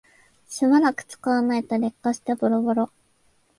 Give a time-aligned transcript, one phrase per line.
[0.49, 2.89] しばらく使わないと劣化してボロボロ